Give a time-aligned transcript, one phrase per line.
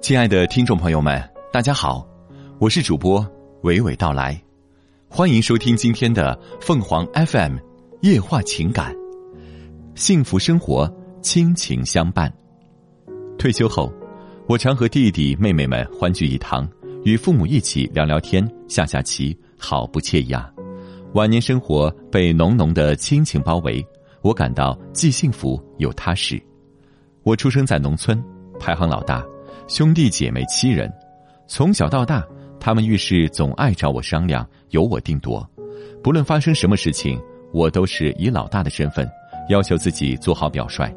[0.00, 2.08] 亲爱的听众朋友们，大家好，
[2.58, 3.20] 我是主播
[3.62, 4.40] 娓娓道来，
[5.10, 7.58] 欢迎收听今天的凤凰 FM
[8.00, 8.96] 夜话情感，
[9.94, 10.90] 幸福生活，
[11.20, 12.32] 亲情相伴。
[13.38, 13.92] 退休后，
[14.48, 16.66] 我常和弟弟妹妹们欢聚一堂，
[17.04, 20.50] 与父母一起聊聊天、下下棋，好不惬意啊！
[21.12, 23.86] 晚年生活被浓浓的亲情包围，
[24.22, 26.42] 我感到既幸福又踏实。
[27.22, 28.20] 我出生在农村，
[28.58, 29.22] 排行老大。
[29.70, 30.92] 兄弟姐妹七人，
[31.46, 32.26] 从小到大，
[32.58, 35.48] 他们遇事总爱找我商量，由我定夺。
[36.02, 37.16] 不论发生什么事情，
[37.52, 39.08] 我都是以老大的身份，
[39.48, 40.92] 要求自己做好表率。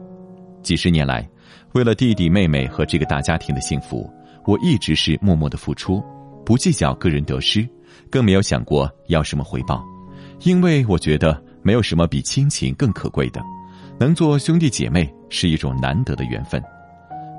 [0.63, 1.30] 几十年来，
[1.73, 4.11] 为了弟弟妹妹和这个大家庭的幸福，
[4.44, 6.03] 我一直是默默的付出，
[6.44, 7.69] 不计较个人得失，
[8.09, 9.85] 更没有想过要什么回报，
[10.41, 13.39] 因为我觉得没有什么比亲情更可贵的，
[13.99, 16.59] 能做兄弟姐妹是一种难得的缘分。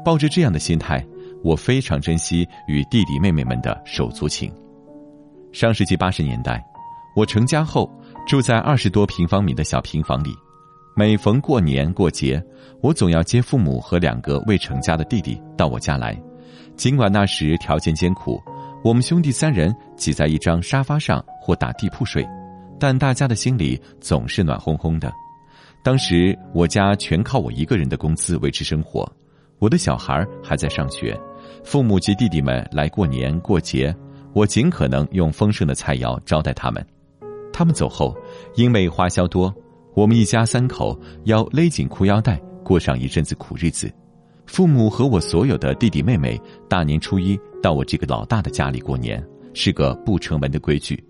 [0.05, 1.05] 抱着这样的心态。
[1.45, 4.51] 我非常珍惜与弟弟妹妹们的手足情。
[5.53, 6.65] 上世纪八十年代，
[7.15, 7.89] 我成家后
[8.27, 10.35] 住在二十多平方米的小平房里，
[10.97, 12.43] 每逢过年过节，
[12.81, 16.19] 我总要接父母和两个未成家的弟弟到我家来。
[16.77, 18.41] 尽管那时条件艰苦，
[18.83, 22.27] 我们兄弟三人挤在一张沙发上或打地铺睡，
[22.81, 25.13] 但大家的心里总是暖烘烘的。
[25.85, 29.07] 当时我家全靠我一个人的工资维持生活，
[29.59, 31.17] 我的小孩还在上学。
[31.63, 33.95] 父母及弟弟们来过年过节，
[34.33, 36.85] 我尽可能用丰盛的菜肴招待他们。
[37.53, 38.17] 他们走后，
[38.57, 39.55] 因为花销多，
[39.95, 43.93] 我们一家三口要勒紧裤腰带过上一阵子苦日子。
[44.47, 51.03] 父母和我所有的弟弟妹妹，大年初一到我这个老大的家里过年，是个不成文的规矩。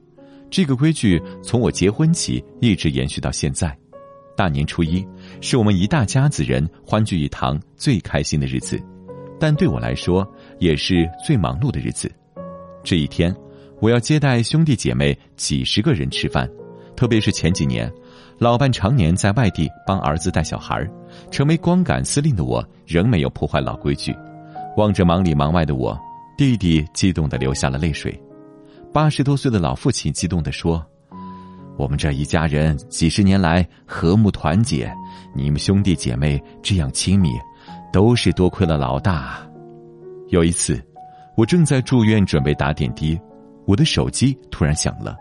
[0.50, 3.76] 这个规矩从我结婚起一直延续到现在。
[4.36, 5.04] 大年初一
[5.40, 8.80] 是我们一大家子人欢聚一堂最开心的日子。
[9.44, 10.26] 但对我来说，
[10.58, 12.10] 也是最忙碌的日子。
[12.82, 13.30] 这一天，
[13.78, 16.48] 我要接待兄弟姐妹几十个人吃饭，
[16.96, 17.92] 特别是前几年，
[18.38, 20.82] 老伴常年在外地帮儿子带小孩
[21.30, 24.16] 成为光杆司令的我，仍没有破坏老规矩。
[24.78, 25.94] 望着忙里忙外的我，
[26.38, 28.18] 弟弟激动的流下了泪水。
[28.94, 30.82] 八十多岁的老父亲激动的说
[31.76, 34.90] ：“我们这一家人几十年来和睦团结，
[35.34, 37.28] 你们兄弟姐妹这样亲密。”
[37.94, 39.48] 都是多亏了老大。
[40.30, 40.84] 有一次，
[41.36, 43.16] 我正在住院准备打点滴，
[43.68, 45.16] 我的手机突然响了，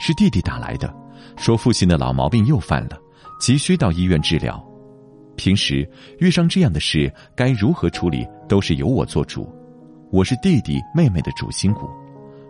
[0.00, 0.92] 是弟弟打来的，
[1.36, 2.98] 说父亲的老毛病又犯了，
[3.38, 4.60] 急需到医院治疗。
[5.36, 5.88] 平时
[6.18, 9.48] 遇上这样的事该如何处理，都是由我做主。
[10.10, 11.88] 我是弟弟妹妹的主心骨，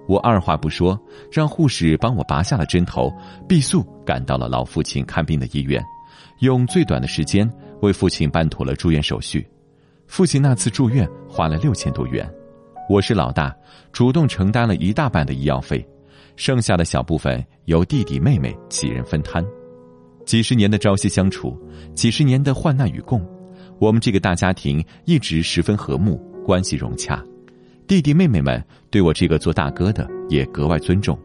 [0.09, 0.99] 我二话不说，
[1.31, 3.13] 让护士帮我拔下了针头，
[3.47, 5.85] 必速赶到了老父亲看病的医院，
[6.41, 7.47] 用最短的时间
[7.83, 9.47] 为父亲办妥了住院手续。
[10.07, 12.29] 父亲那次住院花了六千多元，
[12.89, 13.55] 我是老大，
[13.93, 15.87] 主动承担了一大半的医药费，
[16.37, 19.45] 剩下的小部分由弟弟妹妹几人分摊。
[20.25, 21.61] 几十年的朝夕相处，
[21.95, 23.25] 几十年的患难与共，
[23.79, 27.23] 我们这个大家庭一直十分和睦，关系融洽。
[27.87, 31.19] 弟弟妹妹们对我这个做大哥的也格外尊重，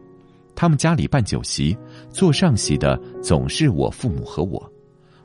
[0.54, 1.76] 他们家里办酒席，
[2.10, 4.71] 做上席的总是我父母和我。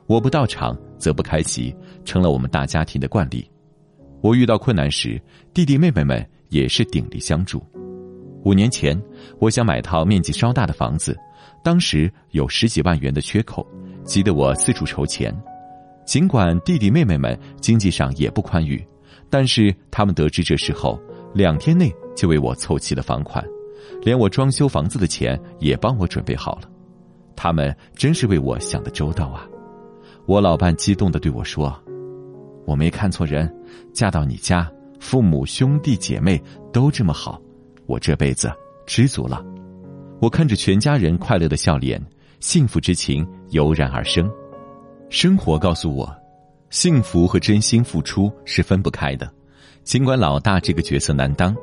[0.08, 3.46] 我不到场，则不开席，成了我们大家庭的惯例。
[4.22, 5.20] 我遇到困难时，
[5.52, 7.62] 弟弟妹妹们也是鼎力相助。
[8.42, 8.98] 五年前，
[9.38, 11.14] 我想买套面积稍大的房子，
[11.62, 13.66] 当时有十几万元的缺口，
[14.02, 15.30] 急得我四处筹钱。
[16.06, 18.82] 尽管弟弟妹妹们经济上也不宽裕，
[19.28, 20.98] 但是他们得知这事后，
[21.34, 23.44] 两天内就为我凑齐了房款，
[24.00, 26.62] 连我装修房子的钱也帮我准备好了。
[27.36, 29.46] 他们真是为我想的周到啊！
[30.28, 31.74] 我老伴激动的对我说
[32.68, 33.50] ：“我没看错人，
[33.94, 36.38] 嫁到你家，父母兄弟姐妹
[36.70, 37.40] 都这么好，
[37.86, 38.52] 我这辈子
[38.86, 39.42] 知足了。”
[40.20, 41.98] 我看着全家人快乐的笑脸，
[42.40, 44.30] 幸福之情油然而生。
[45.08, 46.14] 生活告诉我，
[46.68, 49.32] 幸福和真心付出是分不开的。
[49.82, 51.56] 尽管老大这个角色难当，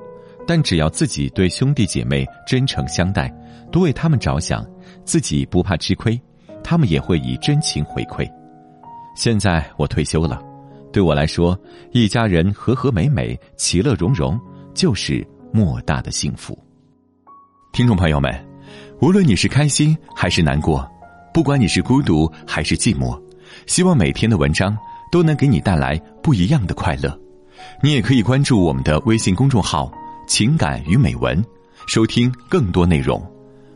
[0.48, 3.32] 但只要自己对兄弟姐妹真诚相待，
[3.72, 4.66] 多为他们着想，
[5.04, 6.20] 自己不怕吃亏，
[6.64, 8.28] 他们也会以真情回馈。
[9.16, 10.42] 现在我退休了，
[10.92, 11.58] 对我来说，
[11.92, 14.40] 一家人和和美美、其乐融融，
[14.74, 16.58] 就是莫大的幸福。
[17.72, 18.34] 听众朋友们，
[19.02, 20.86] 无论你是开心还是难过，
[21.34, 23.20] 不管你是孤独还是寂寞，
[23.66, 24.78] 希望每天的文章
[25.12, 27.18] 都能给你带来不一样的快乐。
[27.82, 29.92] 你也可以关注我们的微信公众号
[30.28, 31.44] “情感与美文”，
[31.88, 33.22] 收听更多内容。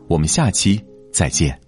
[0.06, 0.82] 我们下期
[1.12, 1.59] 再见。